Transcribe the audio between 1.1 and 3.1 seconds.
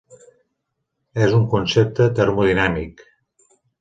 És un concepte termodinàmic.